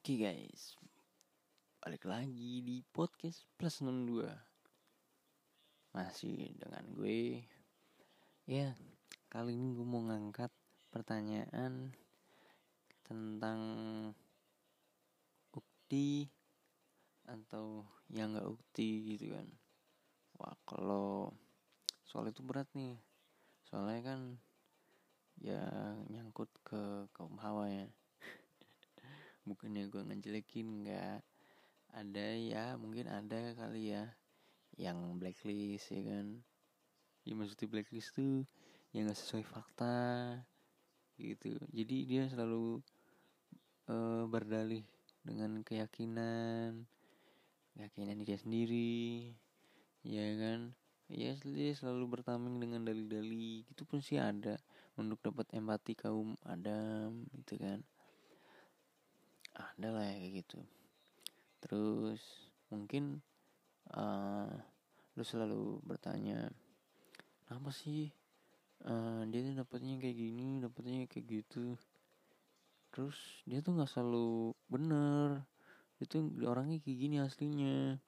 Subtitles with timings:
[0.00, 0.80] Oke guys,
[1.76, 4.32] balik lagi di podcast plus 62
[5.92, 7.44] Masih dengan gue.
[8.48, 8.72] Ya,
[9.28, 10.48] kali ini gue mau ngangkat
[10.88, 11.92] pertanyaan
[13.04, 13.60] Tentang
[15.52, 16.32] ukti
[17.28, 19.52] Atau yang gak ukti gitu kan.
[20.40, 21.28] Wah kalau
[22.08, 22.96] soal itu berat nih.
[23.68, 24.20] Soalnya kan
[25.36, 25.60] ya
[26.08, 27.92] nyangkut ke kaum hawa ya
[29.50, 31.18] bukannya gue ngejelekin nggak
[31.90, 34.06] ada ya mungkin ada kali ya
[34.78, 36.26] yang blacklist ya kan?
[37.26, 38.46] Ya maksudnya blacklist tuh
[38.94, 39.98] yang nggak sesuai fakta
[41.18, 41.58] gitu.
[41.74, 42.78] Jadi dia selalu
[43.90, 44.86] uh, berdalih
[45.26, 46.86] dengan keyakinan
[47.74, 49.34] keyakinan dia sendiri
[50.06, 50.72] ya kan?
[51.10, 54.62] Ya dia selalu bertaming dengan dalih-dalih itu pun sih ada.
[54.94, 57.82] Untuk dapat empati kaum Adam gitu kan
[59.60, 60.58] ada lah ya kayak gitu.
[61.60, 62.22] Terus
[62.72, 63.20] mungkin
[63.92, 64.50] uh,
[65.18, 66.48] lu selalu bertanya
[67.44, 68.08] kenapa sih
[68.86, 71.76] uh, dia tuh dapetnya kayak gini dapetnya kayak gitu?
[72.90, 75.44] Terus dia tuh nggak selalu bener.
[76.00, 78.00] Itu orangnya kayak gini aslinya.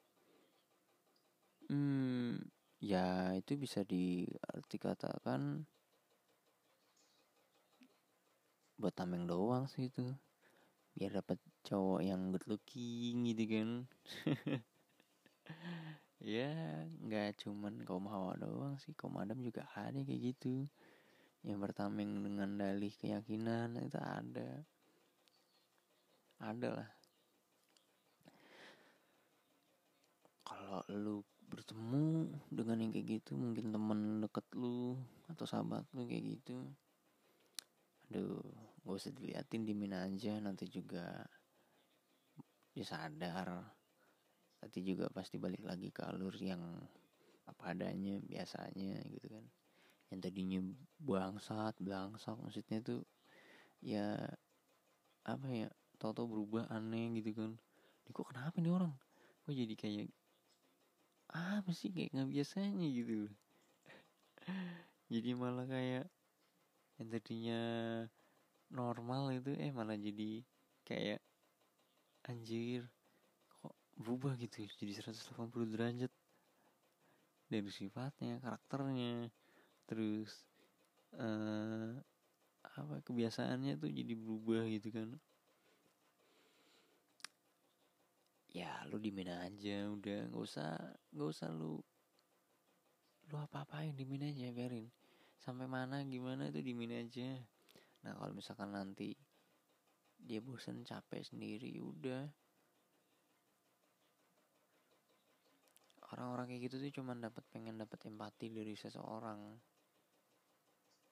[1.69, 2.41] Hmm
[2.83, 5.63] ya itu bisa diarti katakan
[8.75, 10.03] buat tameng doang sih itu
[10.93, 13.69] biar dapat cowok yang good looking gitu kan.
[16.23, 16.55] Ya
[17.03, 18.95] nggak cuman kaum hawa doang sih.
[18.95, 20.71] Kaum adam juga ada kayak gitu.
[21.43, 24.63] Yang bertameng dengan dalih keyakinan itu ada.
[26.39, 26.91] Ada lah.
[30.47, 34.97] Kalau lu bertemu dengan yang kayak gitu mungkin temen deket lu
[35.29, 36.65] atau sahabat lu kayak gitu
[38.09, 38.41] aduh
[38.83, 40.39] gak usah diliatin dimin aja.
[40.43, 41.23] Nanti juga
[42.73, 43.49] dia sadar.
[44.63, 46.63] Nanti juga pasti balik lagi ke alur yang
[47.47, 49.45] apa adanya biasanya gitu kan.
[50.13, 50.61] Yang tadinya
[51.03, 53.03] bangsat belangsak maksudnya tuh
[53.83, 54.15] ya
[55.27, 55.69] apa ya
[55.99, 57.53] tau-tau berubah aneh gitu kan.
[58.07, 58.95] Ini kok kenapa nih orang?
[59.47, 60.11] Kok jadi kayak
[61.33, 63.31] apa sih kayak nggak biasanya gitu?
[65.13, 66.07] Jadi malah kayak
[67.01, 67.61] yang tadinya
[68.73, 70.41] normal itu eh malah jadi
[70.89, 71.21] kayak
[72.25, 72.89] anjir
[73.61, 76.13] kok berubah gitu jadi 180 derajat.
[77.53, 79.29] Dari sifatnya karakternya
[79.85, 80.49] terus
[81.21, 82.01] uh,
[82.65, 85.09] apa kebiasaannya tuh jadi berubah gitu kan.
[88.53, 90.73] Ya lu dimin aja udah nggak usah
[91.13, 91.81] nggak usah lu
[93.29, 94.89] lu apa apain dimin aja biarin.
[95.37, 97.37] Sampai mana gimana itu dimin aja
[98.03, 99.15] nah kalau misalkan nanti
[100.19, 102.31] dia bosan capek sendiri udah.
[106.13, 109.57] Orang-orang kayak gitu tuh cuman dapat pengen dapat empati dari seseorang.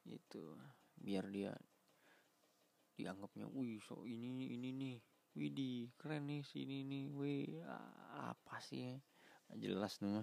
[0.07, 0.55] Gitu.
[1.01, 1.51] Biar dia
[2.95, 4.99] dianggapnya wih so ini ini nih.
[5.35, 7.07] Widih keren nih sini nih.
[7.11, 7.65] Wih
[8.15, 8.95] apa sih?
[9.57, 10.23] Jelas nih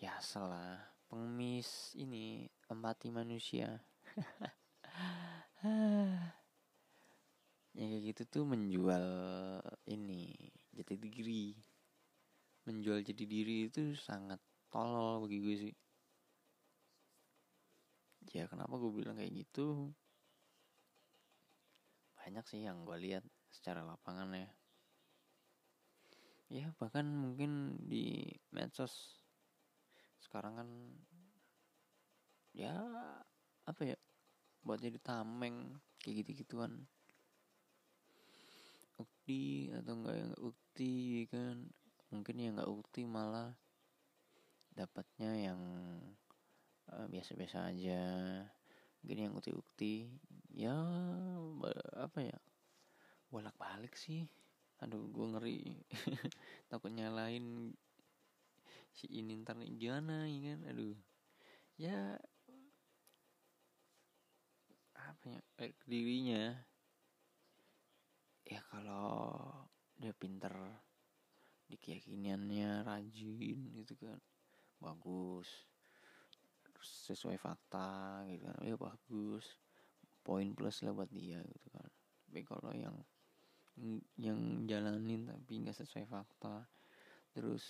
[0.00, 0.80] ya salah
[1.12, 3.68] pengemis ini empati manusia
[7.76, 9.06] ya kayak gitu tuh menjual
[9.86, 10.34] ini
[10.74, 11.54] jati diri.
[12.66, 14.40] Menjual jati diri itu sangat
[14.70, 15.74] tolol bagi gue sih.
[18.30, 19.90] Ya kenapa gue bilang kayak gitu?
[22.20, 24.50] Banyak sih yang gue lihat secara lapangan ya.
[26.50, 29.22] Ya bahkan mungkin di medsos.
[30.18, 30.68] Sekarang kan
[32.50, 32.74] ya
[33.70, 33.96] apa ya
[34.66, 36.84] buat jadi tameng kayak gitu gituan
[39.00, 41.56] ukti atau enggak yang ukti kan.
[42.12, 43.56] Mungkin yang enggak ukti malah
[44.76, 45.60] dapatnya yang
[46.92, 48.02] uh, biasa-biasa aja.
[49.00, 50.12] Mungkin yang ukti-ukti
[50.52, 50.76] ya
[51.96, 52.38] apa ya
[53.32, 54.28] bolak balik sih.
[54.84, 55.60] Aduh gue ngeri.
[56.70, 57.72] Takut nyalain
[58.90, 60.60] si ini ntar gimana ya kan.
[60.68, 60.96] Aduh.
[61.80, 62.20] Ya
[65.20, 66.48] apa ya eh, dirinya.
[68.48, 69.52] Ya kalau
[70.00, 70.56] dia pinter
[71.68, 74.16] di keyakinannya rajin gitu kan.
[74.80, 75.68] Bagus.
[76.80, 78.56] Sesuai fakta gitu kan.
[78.64, 79.60] Ya bagus.
[80.24, 81.88] Poin plus lah buat dia gitu kan.
[82.24, 82.96] Tapi kalau yang
[84.16, 86.64] yang jalanin tapi nggak sesuai fakta
[87.36, 87.64] terus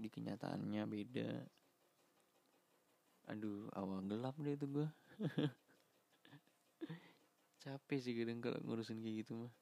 [0.00, 1.44] di kenyataannya beda.
[3.36, 4.88] Aduh awal gelap deh itu gue
[7.66, 9.52] capek sih kadang kalau ngurusin kayak gitu mah.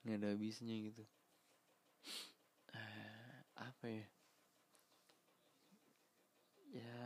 [0.00, 1.04] Nggak ada habisnya gitu.
[2.72, 4.06] Uh, apa ya?
[6.72, 7.04] Ya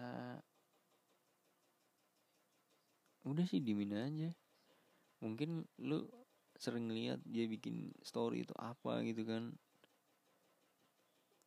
[3.27, 4.31] udah sih dimin aja.
[5.19, 6.07] Mungkin lu
[6.55, 9.51] sering lihat dia bikin story itu apa gitu kan.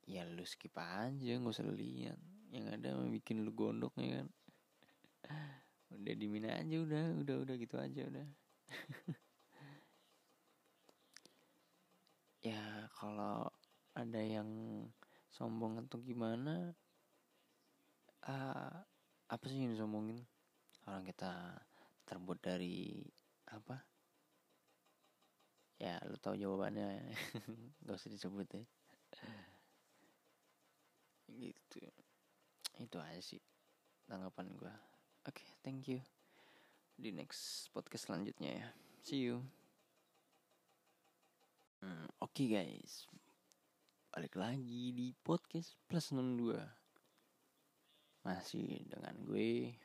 [0.04, 2.20] Ya lu skip aja nggak usah lihat.
[2.52, 4.28] Yang ada bikin lu gondok ya kan.
[5.96, 8.28] Udah dimin aja udah udah udah gitu aja udah
[12.50, 13.50] ya kalau
[13.96, 14.48] ada yang
[15.32, 16.76] sombong atau gimana
[18.30, 18.76] uh,
[19.28, 20.22] apa sih yang disombongin?
[20.86, 21.58] Orang kita
[22.06, 23.02] terbuat dari
[23.50, 23.82] apa?
[25.82, 27.02] Ya lu tahu jawabannya.
[27.86, 28.64] Gak usah disebut ya.
[31.28, 31.82] Gitu.
[32.78, 33.42] Itu aja sih
[34.06, 34.74] tanggapan gue
[35.26, 36.15] oke okay, thank you
[36.96, 38.68] di next podcast selanjutnya ya.
[39.04, 39.44] See you.
[41.84, 43.04] Hmm, oke okay guys.
[44.16, 46.56] Balik lagi di podcast plus 62
[48.24, 49.76] masih dengan gue.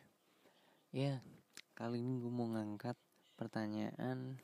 [0.95, 1.19] Ya,
[1.75, 2.95] kali ini gue mau ngangkat
[3.35, 4.39] pertanyaan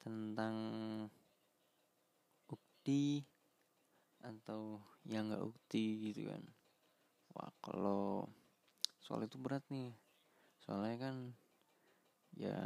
[0.00, 0.56] tentang
[2.48, 3.20] ukti
[4.24, 6.42] atau yang gak ukti gitu kan.
[7.36, 8.26] Wah, kalau
[8.98, 9.92] soal itu berat nih.
[10.60, 11.16] Soalnya kan
[12.36, 12.56] ya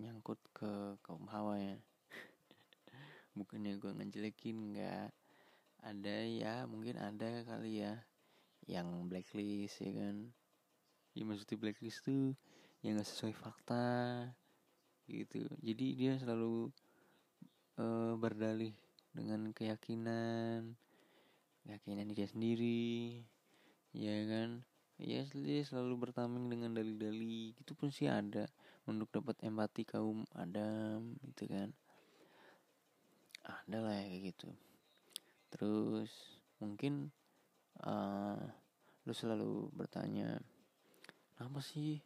[0.00, 1.76] nyangkut ke kaum hawa ya.
[3.38, 5.08] Bukannya gue ngejelekin nggak.
[5.84, 8.00] Ada ya mungkin ada kali ya
[8.64, 10.32] yang blacklist ya kan?
[11.12, 12.32] Ya maksudnya blacklist tuh
[12.80, 13.86] yang gak sesuai fakta
[15.08, 15.44] gitu.
[15.60, 16.72] Jadi dia selalu
[17.80, 18.72] uh, berdalih
[19.14, 20.74] dengan keyakinan
[21.64, 23.22] keyakinan dia sendiri
[23.94, 24.60] ya kan
[24.98, 27.58] ya dia selalu bertaming dengan dalih-dalih.
[27.58, 28.46] Itu pun sih ada.
[28.84, 31.72] Untuk dapat empati kaum Adam gitu kan.
[33.44, 34.48] Ada lah ya kayak gitu.
[35.54, 36.12] Terus
[36.60, 37.10] mungkin
[37.82, 38.40] uh,
[39.04, 40.40] lu selalu bertanya
[41.36, 42.00] kenapa sih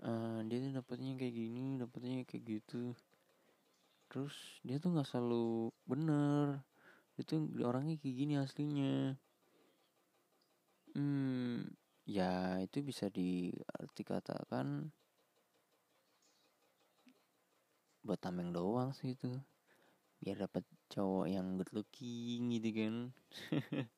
[0.00, 2.96] uh, dia tuh dapetnya kayak gini dapetnya kayak gitu?
[4.12, 6.60] Terus dia tuh nggak selalu bener.
[7.16, 9.16] Itu orangnya kayak gini aslinya
[12.12, 14.92] ya itu bisa diarti katakan
[18.04, 19.30] buat tameng doang sih itu.
[20.20, 20.62] Biar dapat
[20.92, 22.94] cowok yang good looking gitu kan.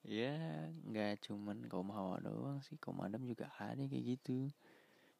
[0.00, 2.80] Ya nggak cuman kaum hawa doang sih.
[2.80, 4.48] Kaum adam juga ada kayak gitu.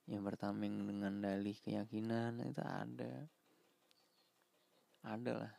[0.09, 3.29] Yang bertameng dengan dalih keyakinan itu ada.
[5.05, 5.55] Ada lah.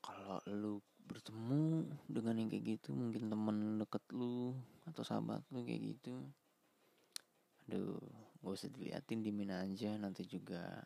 [0.00, 4.56] Kalau lu bertemu dengan yang kayak gitu mungkin temen deket lu
[4.88, 6.16] atau sahabat lu kayak gitu.
[7.68, 8.00] Aduh
[8.40, 9.96] gak usah diliatin dimin aja.
[10.00, 10.80] Nanti juga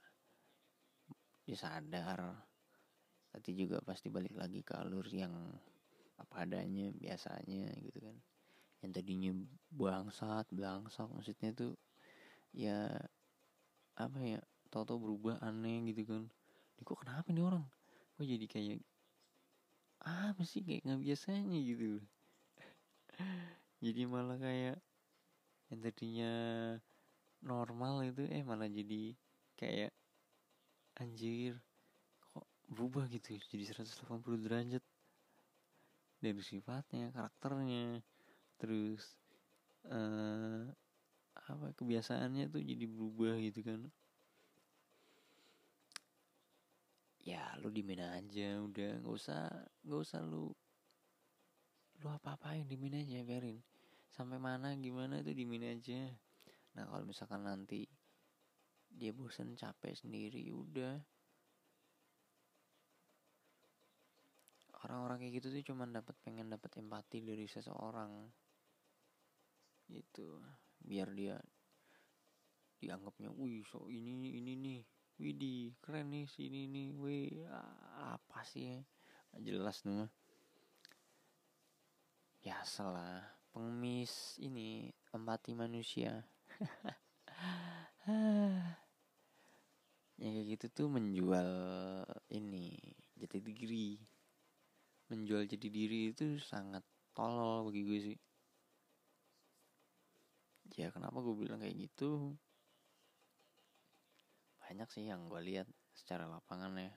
[1.47, 2.35] dia sadar.
[3.35, 5.33] Nanti juga pasti balik lagi ke alur yang
[6.19, 8.17] apa adanya biasanya gitu kan.
[8.83, 9.31] Yang tadinya
[9.71, 11.75] bangsat bangsat maksudnya tuh
[12.55, 12.91] ya
[13.99, 16.23] apa ya tau-tau berubah aneh gitu kan.
[16.83, 17.67] Kok kenapa nih orang?
[18.15, 18.79] Kok jadi kayak
[20.05, 21.99] apa sih kayak nggak biasanya gitu?
[23.85, 24.79] Jadi malah kayak
[25.69, 26.33] yang tadinya
[27.45, 29.15] normal itu eh malah jadi
[29.59, 29.93] kayak
[30.99, 31.59] anjir
[32.69, 33.39] berubah gitu?
[33.39, 34.85] Jadi 180 derajat.
[36.19, 38.03] Dari sifatnya karakternya
[38.59, 39.15] terus
[39.87, 40.67] uh,
[41.39, 43.81] apa kebiasaannya tuh jadi berubah gitu kan
[47.29, 49.05] ya lu dimin aja udah.
[49.05, 49.43] Nggak usah
[49.85, 50.49] nggak usah lu
[52.01, 53.61] lu apa apain dimin aja biarin.
[54.09, 56.09] Sampai mana gimana itu dimin aja.
[56.79, 57.85] Nah kalau misalkan nanti
[58.89, 60.97] dia bosan capek sendiri udah.
[64.89, 68.31] Orang-orang kayak gitu tuh cuma dapat pengen dapat empati dari seseorang.
[69.91, 70.39] Gitu.
[70.81, 71.37] Biar dia
[72.79, 74.81] dianggapnya wih so ini ini nih
[75.19, 76.95] Widi keren nih sini nih.
[76.95, 77.43] Wih
[77.99, 78.79] apa sih?
[79.35, 80.11] Ya jelas nih mah.
[82.39, 86.23] Ya salah pengemis ini empati manusia.
[90.19, 91.51] Ya kayak gitu tuh menjual
[92.35, 92.75] ini
[93.15, 94.03] jati diri.
[95.15, 96.83] Menjual jadi diri itu sangat
[97.15, 98.19] tolol bagi gue sih.
[100.75, 102.35] Ya kenapa gue bilang kayak gitu
[104.69, 105.65] banyak sih yang gue lihat
[105.97, 106.93] secara lapangan ya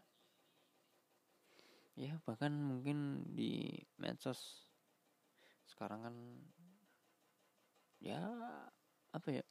[1.96, 4.68] ya bahkan mungkin di medsos
[5.72, 6.16] sekarang kan
[8.04, 8.20] ya
[9.16, 9.44] apa ya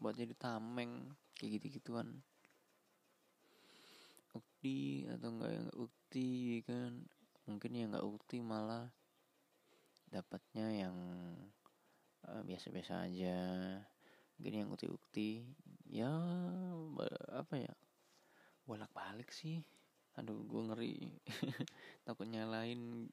[0.00, 2.24] buat jadi tameng kayak gitu gituan
[4.60, 6.30] ukti atau enggak yang ukti
[6.68, 6.92] kan?
[7.48, 8.92] Mungkin yang nggak ukti malah
[10.10, 10.96] dapatnya yang
[12.28, 13.38] uh, biasa-biasa aja
[14.40, 15.44] mungkin yang ukti-ukti
[15.84, 16.08] ya
[17.28, 17.76] apa ya?
[18.64, 19.60] Bolak balik sih.
[20.16, 20.96] Aduh gue ngeri.
[22.08, 23.04] Takut nyalain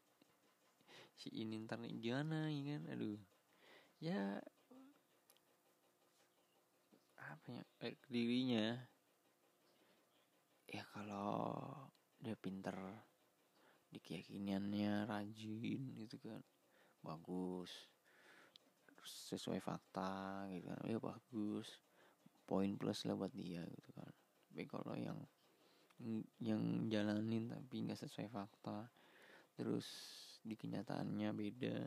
[1.19, 2.81] si ini ntar gimana ya kan?
[2.95, 3.19] Aduh.
[3.99, 4.39] Ya
[7.19, 7.63] apa ya?
[7.83, 8.87] Eh, dirinya.
[10.63, 11.51] Ya kalau
[12.23, 13.03] dia pinter
[13.91, 16.39] di keyakinannya rajin gitu kan.
[17.03, 17.96] Bagus
[19.07, 20.79] sesuai fakta gitu kan.
[20.85, 21.67] Ya bagus.
[22.47, 24.11] Poin plus lah buat dia gitu kan.
[24.51, 25.19] Tapi kalau yang
[26.37, 28.85] yang jalanin tapi nggak sesuai fakta
[29.57, 29.87] terus
[30.45, 31.77] di kenyataannya beda.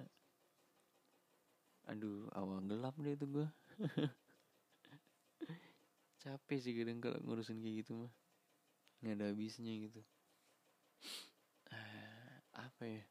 [1.95, 3.49] Aduh awal gelap deh itu gue
[6.23, 8.12] capek sih kadang kalau ngurusin kayak gitu mah.
[9.00, 10.03] Nggak ada habisnya gitu.
[11.71, 13.03] Uh, apa ya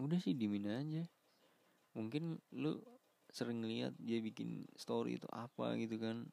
[0.00, 1.04] udah sih dimin aja.
[1.92, 2.80] Mungkin lu
[3.30, 6.26] sering lihat dia bikin story itu apa gitu kan.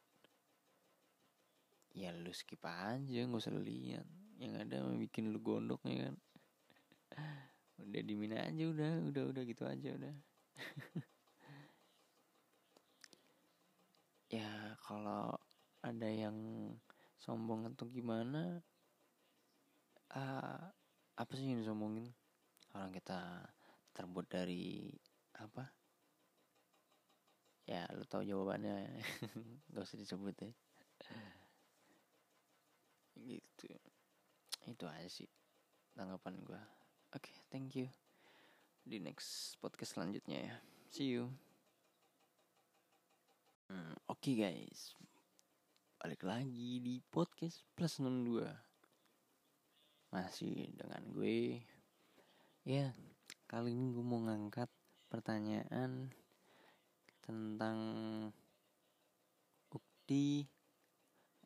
[1.92, 4.08] Ya lu skip aja nggak usah lihat.
[4.40, 6.16] Yang ada bikin lu gondok ya kan.
[7.84, 10.16] Udah dimin aja udah udah udah gitu aja udah.
[14.28, 15.40] Ya kalau
[15.80, 16.36] ada yang
[17.16, 18.60] sombong atau gimana
[20.12, 20.68] uh,
[21.16, 22.12] apa sih yang disombongin?
[22.76, 23.48] Orang kita
[23.98, 24.94] terbuat dari
[25.42, 25.66] apa?
[27.66, 29.02] Ya lu tahu jawabannya.
[29.74, 30.54] Gak usah disebut ya.
[33.18, 33.68] Gitu.
[34.70, 35.26] Itu aja sih
[35.98, 36.62] tanggapan gue
[37.18, 37.90] oke okay, thank you.
[38.86, 40.56] Di next podcast selanjutnya ya.
[40.94, 41.34] See you.
[43.68, 44.94] Hmm, oke okay guys.
[45.98, 48.46] Balik lagi di podcast plus 62
[50.14, 51.66] masih dengan gue.
[52.64, 52.94] Ya
[53.48, 54.68] kali ini gue mau ngangkat
[55.08, 56.12] pertanyaan
[57.24, 57.80] tentang
[59.72, 60.44] ukti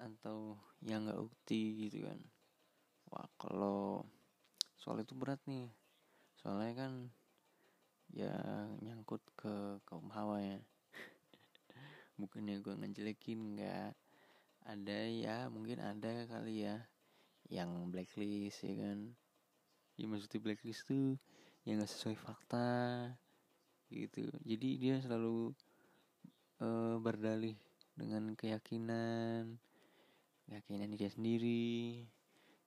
[0.02, 2.18] atau yang gak ukti gitu kan.
[3.14, 4.02] Wah kalau
[4.82, 5.70] soal itu berat nih.
[6.42, 6.94] Soalnya kan
[8.10, 8.34] ya
[8.82, 10.58] nyangkut ke kaum hawa ya.
[12.20, 13.94] Bukannya gue ngejelekin nggak.
[14.66, 16.82] Ada ya mungkin ada kali ya
[17.54, 19.14] yang blacklist ya kan.
[20.02, 21.22] Ya maksudnya blacklist tuh
[21.66, 22.70] yang gak sesuai fakta
[23.92, 24.26] gitu.
[24.48, 25.54] Jadi dia selalu
[26.64, 27.58] uh, berdalih
[27.94, 29.60] dengan keyakinan
[30.48, 32.08] keyakinan dia sendiri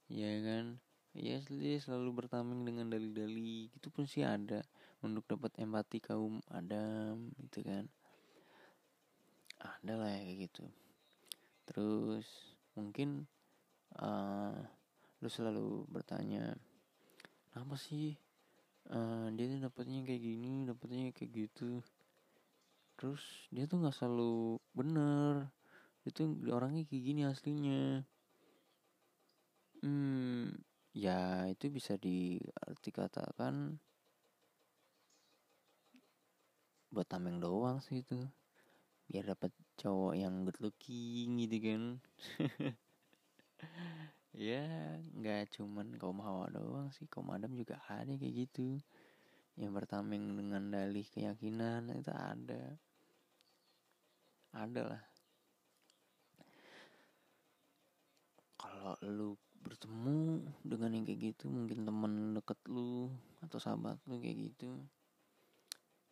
[0.07, 0.79] ya kan?
[1.15, 3.71] Ya dia selalu bertaming dengan dalih-dalih.
[3.75, 4.63] Itu pun sih ada
[5.03, 7.87] untuk dapat empati kaum Adam gitu kan.
[9.63, 10.65] Ada lah ya kayak gitu.
[11.65, 12.27] Terus
[12.75, 13.25] mungkin
[13.97, 14.59] uh,
[15.23, 16.53] lu selalu bertanya
[17.55, 18.19] kenapa sih
[18.91, 21.81] uh, dia tuh dapetnya kayak gini dapetnya kayak gitu.
[22.99, 23.23] Terus
[23.55, 25.49] dia tuh nggak selalu bener.
[26.05, 28.05] Itu orangnya kayak gini aslinya.
[29.85, 30.53] Hmm
[30.95, 33.77] ya itu bisa diarti katakan
[36.95, 38.19] buat tameng doang sih itu.
[39.05, 41.83] Biar dapat cowok yang good looking gitu kan
[44.35, 47.07] ya nggak cuman kaum hawa doang sih.
[47.07, 48.83] Kaum adam juga ada kayak gitu.
[49.55, 52.79] Yang bertameng dengan dalih keyakinan itu ada.
[54.55, 55.05] Ada lah.
[58.59, 59.31] Kalau lu
[59.65, 63.09] bertemu dengan yang kayak gitu mungkin temen deket lu
[63.41, 64.77] atau sahabat lu kayak gitu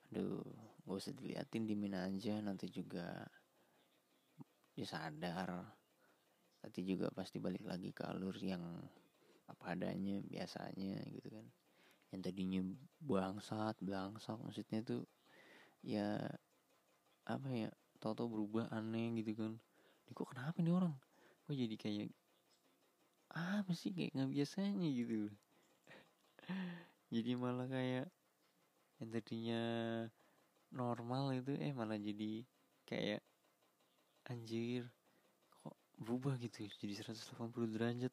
[0.09, 0.41] aduh
[0.85, 2.37] gak usah diliatin dimin aja.
[2.45, 3.25] Nanti juga
[4.77, 5.82] dia sadar
[6.63, 8.63] nanti juga pasti balik lagi ke alur yang
[9.51, 11.47] apa adanya biasanya gitu kan.
[12.15, 12.61] Yang tadinya
[13.03, 15.03] bangsat belangsak maksudnya tuh
[15.83, 16.23] ya
[17.27, 19.53] apa ya tau-tau berubah aneh gitu kan.
[20.07, 20.95] Ini kok kenapa nih orang?
[21.47, 22.09] Kok jadi kayak
[23.33, 25.33] apa sih kayak nggak biasanya gitu?
[27.13, 28.09] Jadi malah kayak
[29.01, 29.63] yang tadinya
[30.73, 32.47] normal itu eh malah jadi
[32.89, 33.21] kayak
[34.31, 34.89] anjir
[36.01, 38.13] berubah gitu jadi 180 derajat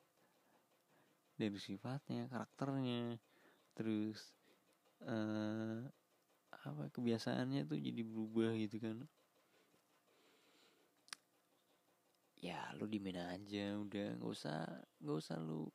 [1.39, 3.15] dari sifatnya karakternya.
[3.71, 4.19] Terus
[5.07, 5.87] uh,
[6.51, 8.97] apa kebiasaannya tuh jadi berubah gitu kan.
[12.43, 14.19] Ya lu dimin aja udah.
[14.19, 14.59] Nggak usah
[14.99, 15.71] nggak usah lu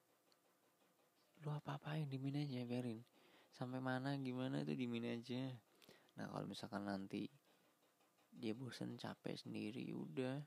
[1.41, 3.01] lu apa apain dimin aja biarin.
[3.49, 5.49] Sampai mana gimana itu dimin aja.
[6.21, 7.25] Nah kalau misalkan nanti
[8.35, 10.43] dia bosan capek sendiri udah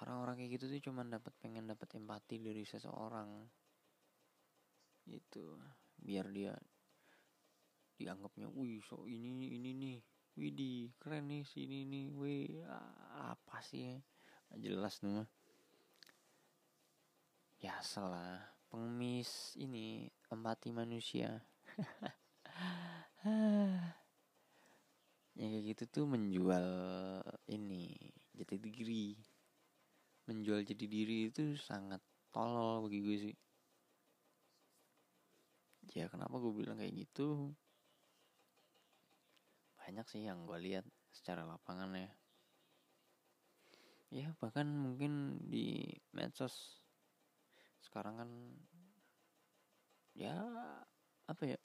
[0.00, 3.44] orang-orang kayak gitu tuh cuman dapat pengen dapat empati dari seseorang.
[5.04, 5.56] Gitu.
[6.00, 6.54] Biar dia
[8.00, 9.98] dianggapnya wih so ini ini nih.
[10.40, 12.06] Widi keren nih sini nih.
[12.16, 12.64] Wih
[13.20, 14.00] apa sih?
[14.56, 15.26] Jelas nih
[17.60, 18.40] ya salah
[18.72, 21.36] pengemis ini empati manusia.
[25.40, 26.68] Ya kayak gitu tuh menjual
[27.48, 27.96] ini
[28.36, 29.16] jati diri
[30.30, 31.98] menjual jati diri itu sangat
[32.30, 33.36] tolol bagi gue sih.
[35.90, 37.50] Ya kenapa gue bilang kayak gitu?
[39.82, 42.10] Banyak sih yang gue lihat secara lapangan ya.
[44.14, 46.78] Ya bahkan mungkin di medsos
[47.82, 48.30] sekarang kan
[50.14, 50.38] ya
[51.26, 51.58] apa ya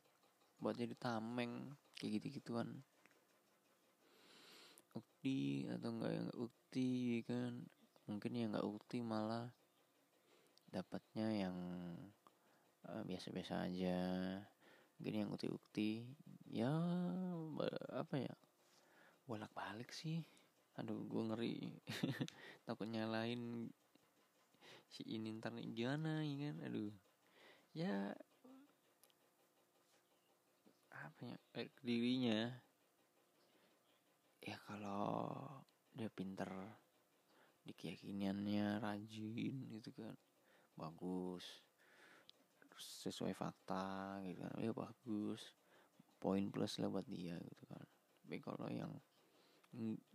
[0.57, 2.81] buat jadi tameng kayak gitu gituan
[4.95, 7.65] ukti atau enggak yang ukti kan
[8.05, 9.50] mungkin yang enggak ukti malah
[10.69, 11.57] dapatnya yang
[12.89, 14.00] uh, biasa-biasa aja.
[14.95, 16.07] Mungkin yang ukti-ukti
[16.47, 16.71] ya
[17.91, 18.33] apa ya
[19.27, 20.24] bolak balik sih.
[20.77, 21.57] Aduh gue ngeri.
[22.67, 23.71] Takut nyalain
[24.88, 26.55] si ini ntar gimana ya kan?
[26.67, 26.93] Aduh.
[27.75, 28.15] Ya
[30.95, 32.50] apa ya eh, dirinya
[34.39, 35.35] ya kalau
[35.95, 36.47] dia pinter
[37.65, 40.13] di keyakinannya rajin gitu kan.
[40.77, 41.43] Bagus.
[42.77, 44.53] Sesuai fakta gitu kan.
[44.62, 45.41] Ya bagus.
[46.22, 47.86] Poin plus lah buat dia gitu kan.
[48.22, 48.93] Tapi kalau yang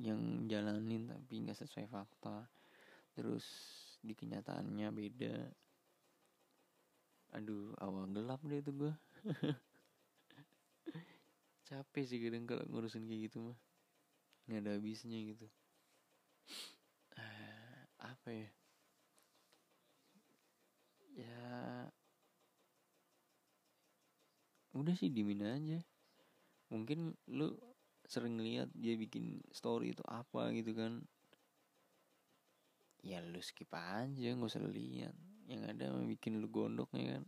[0.01, 2.49] yang jalanin tapi nggak sesuai fakta
[3.13, 3.45] terus
[4.01, 5.37] di kenyataannya beda.
[7.37, 8.93] Aduh awal gelap deh itu gue
[11.69, 13.59] capek sih kadang kalau ngurusin kayak gitu mah.
[14.49, 15.47] Nggak ada habisnya gitu
[18.21, 18.49] apa ya?
[21.17, 21.41] Ya
[24.77, 25.81] udah sih dimin aja.
[26.69, 27.57] Mungkin lu
[28.05, 31.01] sering lihat dia bikin story itu apa gitu kan.
[33.01, 35.17] Ya lu skip aja nggak usah lihat.
[35.49, 37.25] Yang ada bikin lu gondok ya kan?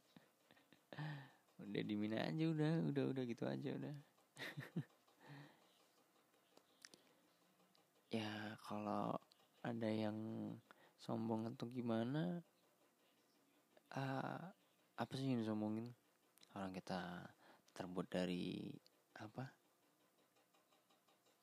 [1.64, 3.96] Udah dimin aja udah udah udah gitu aja udah.
[8.12, 9.16] Ya kalau
[9.64, 10.20] ada yang
[11.02, 12.38] sombong atau gimana?
[13.92, 14.46] Uh,
[14.96, 15.90] apa sih yang disombongin?
[16.54, 17.26] Orang kita
[17.74, 18.70] terbuat dari
[19.18, 19.50] apa?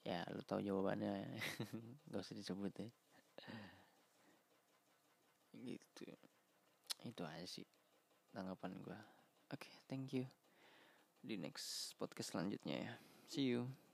[0.08, 1.28] Ya lu tahu jawabannya.
[2.10, 2.90] Gak usah disebut ya.
[5.52, 6.08] Gitu.
[7.04, 7.68] Itu aja sih
[8.30, 9.00] tanggapan gue
[9.50, 10.26] oke okay, thank you.
[11.20, 12.94] Di next podcast selanjutnya ya.
[13.28, 13.89] See you